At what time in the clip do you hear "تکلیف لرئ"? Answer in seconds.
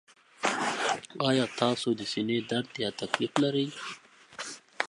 3.01-3.67